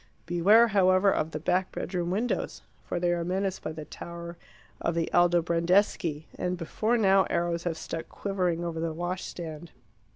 [0.25, 2.63] Beware, however, of the back bedroom windows.
[2.87, 4.35] For they are menaced by the tower
[4.81, 9.69] of the Aldobrandeschi, and before now arrows have stuck quivering over the washstand.